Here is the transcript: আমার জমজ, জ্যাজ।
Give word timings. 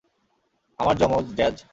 আমার 0.79 0.95
জমজ, 0.97 1.25
জ্যাজ। 1.35 1.63